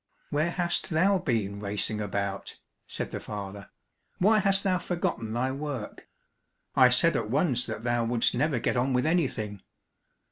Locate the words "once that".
7.29-7.83